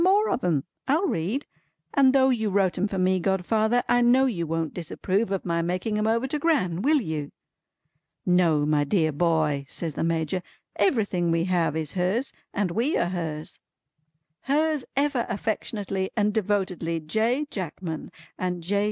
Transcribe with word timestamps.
More 0.03 0.29
of 0.31 0.43
'em! 0.43 0.63
I'll 0.87 1.05
read. 1.05 1.45
And 1.93 2.11
though 2.11 2.29
you 2.31 2.49
wrote 2.49 2.75
'em 2.75 2.87
for 2.87 2.97
me, 2.97 3.19
godfather, 3.19 3.83
I 3.87 4.01
know 4.01 4.25
you 4.25 4.47
won't 4.47 4.73
disapprove 4.73 5.29
of 5.29 5.45
my 5.45 5.61
making 5.61 5.99
'em 5.99 6.07
over 6.07 6.25
to 6.29 6.39
Gran; 6.39 6.81
will 6.81 6.99
you?" 7.01 7.31
"No, 8.25 8.65
my 8.65 8.83
dear 8.83 9.11
boy," 9.11 9.63
says 9.67 9.93
the 9.93 10.03
Major. 10.03 10.41
"Everything 10.75 11.29
we 11.29 11.43
have 11.43 11.75
is 11.75 11.91
hers, 11.93 12.33
and 12.51 12.71
we 12.71 12.97
are 12.97 13.09
hers." 13.09 13.59
"Hers 14.39 14.85
ever 14.95 15.27
affectionately 15.29 16.09
and 16.17 16.33
devotedly 16.33 16.99
J. 16.99 17.45
Jackman, 17.51 18.11
and 18.39 18.63
J. 18.63 18.79